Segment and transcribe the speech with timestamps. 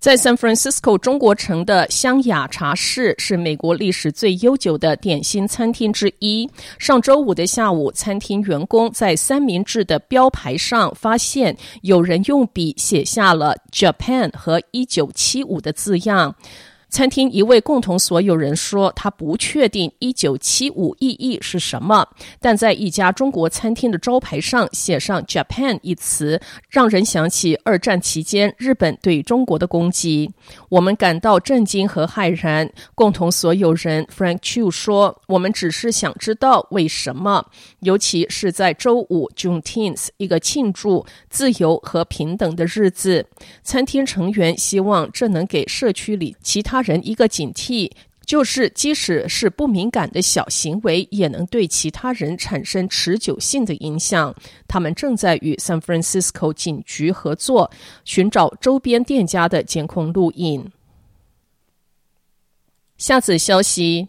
[0.00, 6.48] 在 San Francisco 中国城的香雅茶室是美国历史最悠久的点心餐厅之一。
[6.78, 16.34] 上周五的下午，餐厅员工在三明治的标牌上发现有人用笔写下了 “Japan” 和“一九七五”的字样。
[16.90, 22.06] 餐厅一位共同所有人说，他不确定“一九七五”意义是什么，
[22.40, 30.30] 但在一家中国餐厅的招牌上写上 “Japan” 一词，让人想起二战期间日本对中国的攻击。
[30.68, 32.68] 我们感到震惊和骇然。
[32.94, 37.46] 共同所有人 Frank Chu 说：“我们只是想知道为什么，
[37.80, 43.24] 尤其是在周五 Juneteenth 一个庆祝自由和平等的日子。”
[43.62, 47.90] 餐厅成员希望这能给社区里其他人一个警惕，
[48.24, 54.34] 就是即使是不敏感的小行为，也能对其他人产生持久性的影响。
[54.68, 57.70] 他们正在与 San Francisco 警局合作，
[58.04, 60.70] 寻找周边店家的监控录影。
[62.96, 64.08] 下次消息，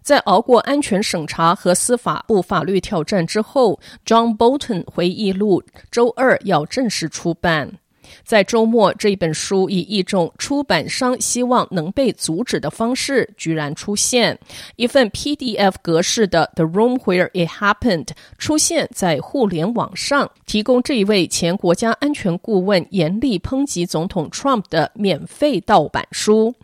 [0.00, 7.78] 在熬过安全审查和司法部法律挑战之后，John Bolton 回忆录周二要正式出版。
[8.24, 14.38] 在周末，这本书以一种出版商希望能被阻止的方式居然出现。
[14.76, 18.04] 一份 PDF 格式的《The Room Where It Happened》
[18.38, 26.54] 出现在互联网上，提供这一位前国家安全顾问严厉抨击总统 Trump 的免费盗版书。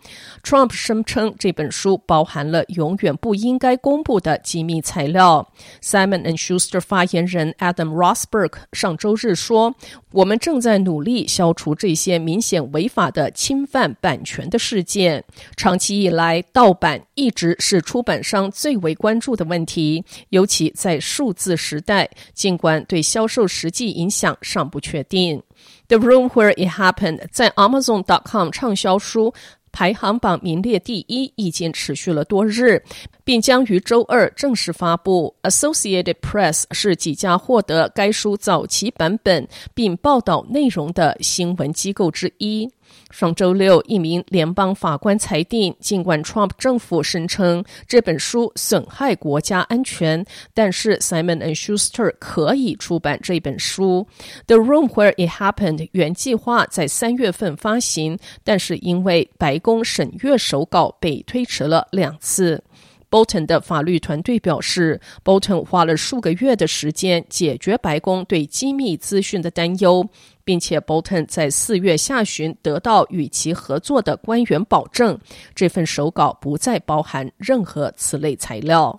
[0.43, 5.51] Trump 声称这本书包含了永远不应该公布的机密材料。
[5.83, 9.75] Simon and Schuster 发言人 Adam Rosberg 上周日说
[10.13, 15.25] ：“我们正在努力。”消除这些明显违法的侵犯版权的事件。
[15.57, 22.11] 长期以来，盗版一直是出版商最为关注的问题，尤其在数字时代。
[22.35, 25.39] 尽管对销售实际影响尚不确定。
[25.89, 29.35] 《The Room Where It Happened》在 Amazon.com 畅销书
[29.73, 32.83] 排行榜名列第一，已经持续了多日，
[33.25, 35.35] 并将于周二正式发布。
[35.43, 42.69] Associated Press 是几家获得该书早期版本并报道内容的新闻机构之一。
[43.11, 50.25] 上周六，一名联邦法官裁定，尽管 Trump 政府声称这本书损害国家安全，
[50.55, 54.07] 但是 Simon and Schuster 可以出版这本书。
[54.47, 62.63] The Room Where It Happened 原计划在三月份发行，但是因为白宫审阅手稿被推迟了两次。
[63.11, 70.09] Bolton 的法律团队表示，Bolton 花了数个月的时间解决白宫对机密资讯的担忧，
[70.45, 75.19] 并且 Bolton 在四月下旬得到与其合作的官员保证，
[75.55, 78.99] 这份手稿不再包含任何此类材料。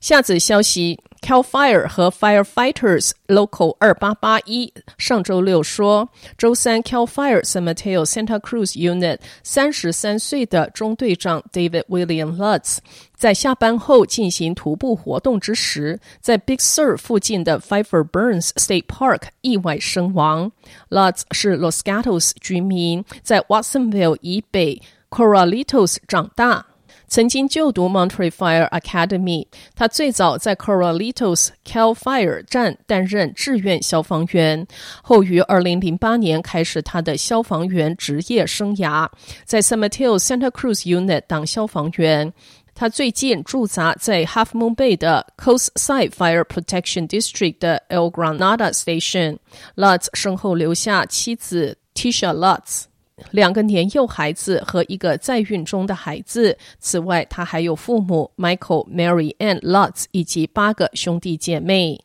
[0.00, 0.98] 下则消息。
[1.24, 12.36] Cal Fire 和 Firefighters Local 二八八一上周六说，周三 Cal Fire San Mateo Santa Cruz Unit 三十三岁的中队长 David William
[12.36, 12.76] Lutz
[13.16, 20.52] 在下班后进行徒步活动之时，在 Big Sur 附近的 Pfeiffer Burns State Park 意外身亡。
[20.90, 26.66] Lutz 是 Los Gatos 居民，在 Watsonville 以北 Corralitos 长大。
[27.09, 34.67] 曾经就读 Monterey Fire Academy，他最早在 Corralitos Cal Fire 站担任志愿消防员，
[35.01, 39.09] 后于2008年开始他的消防员职业生涯，
[39.43, 42.31] 在 San Mateo Santa Cruz Unit 当消防员。
[42.75, 49.39] 他最近驻扎在 Half Moon Bay 的 Coastside Fire Protection District 的 El Granada Station。
[49.75, 52.83] Lutz 身后留下妻子 Tisha Lutz。
[53.31, 56.57] 两个年幼孩子和一个在孕中的孩子。
[56.79, 61.99] 此外，他还有父母 Michael、Mary and Lots，以及八个兄弟姐妹。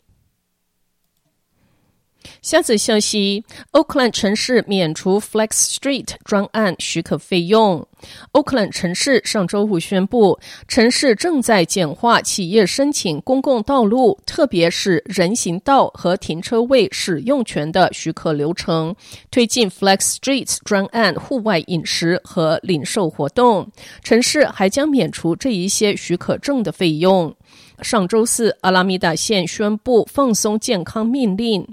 [2.43, 7.87] 下则消息：Oakland 城市免除 Flex Street 专案许可费用。
[8.33, 10.39] Oakland 城市上周五宣布，
[10.69, 18.95] 城市正在简化企业申请公共道路，特别是人行道和停车位使用权的许可流程，
[19.31, 23.71] 推进 Flex Street 专案户外饮食和零售活动。
[24.03, 27.35] 城市还将免除这一些许可证的费用。
[27.81, 31.67] 上周四，阿拉米达县宣布放松健康命令。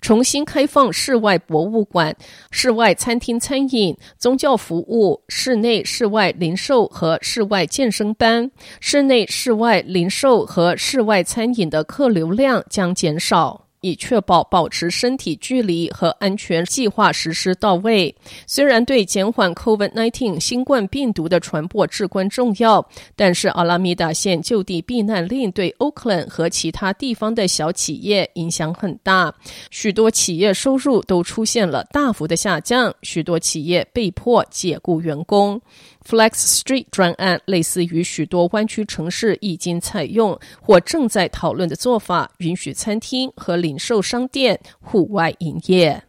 [0.00, 2.16] 重新开放室外博物馆、
[2.50, 8.50] 室外餐厅餐饮、宗教服务、室内室外零售和室外健身班。
[8.80, 13.67] 室内室外零售和室外餐饮的客流量将减少。
[13.80, 18.14] 以确保保持身体距离和安全计划实施到位。
[18.46, 29.34] 虽然对减缓 COVID-19 新冠病毒的传播至关重要，但是阿拉米达县就地避难令对 Oakland 和其他地方的小企业影响很大。
[29.70, 35.60] 许多企业收入都出现了大幅的下降，许多企业被迫解雇员工。
[36.08, 46.02] Flex Street 专案类似于许多湾区城市已经采用或正在讨论的做法，允许餐厅和零售商店户外营业。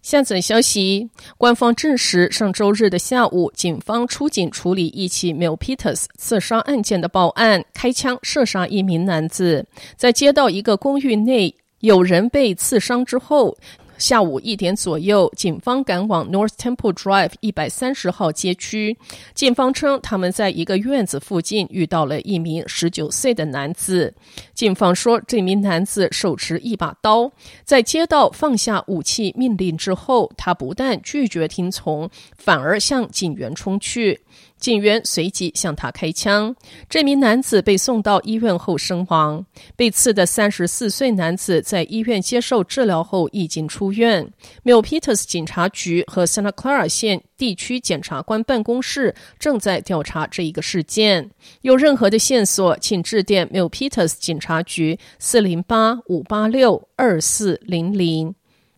[0.00, 9.66] 下则消息，官方证实，上周日的下午，警方出警处理一起 Milpitas 刺杀案件的报案，开枪射杀一名男子，
[9.96, 13.58] 在接到一个公寓内有人被刺伤之后。
[13.98, 18.96] 下午一点左右，警方赶往 North Temple Drive 一百三十号街区。
[19.34, 24.12] 警方称，他们在一个院子附近遇到了一名十九岁的男子。
[24.54, 27.30] 警方说，这名男子手持一把刀，
[27.64, 34.20] 在接到放下武器命令之后，他不但拒绝听从，反而向警员冲去。
[34.58, 36.54] 警员随即向他开枪，
[36.88, 39.44] 这名男子被送到医院后身亡。
[39.76, 44.32] 被刺的三十四岁男子在医院接受治疗后已经出院。
[44.64, 51.30] Milpitas 警察局和 Santa Clara 县地区检察官办公室正在调查这一个事件。
[51.60, 58.34] 有任何的线索，请致电 Milpitas 警察局四零八五八六二四零零，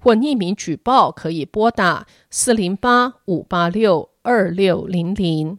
[0.06, 5.58] 或匿名举报可以拨打四零八五八六二六零零。